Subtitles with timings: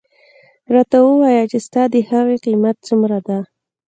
[0.73, 3.39] راته ووایه چې ستا د هغې قیمت څومره دی.